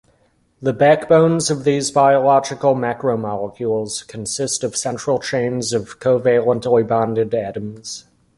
The 0.63 0.73
backbones 0.73 1.51
of 1.51 1.63
these 1.63 1.91
biological 1.91 2.73
macromolecules 2.73 4.07
consist 4.07 4.63
of 4.63 4.75
central 4.75 5.19
chains 5.19 5.73
of 5.73 5.99
covalently 5.99 6.87
bonded 6.87 7.35
atoms. 7.35 8.05